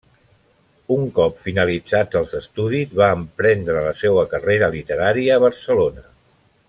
[0.93, 6.05] Un cop finalitzats els estudis va emprendre la seua carrera literària a Barcelona.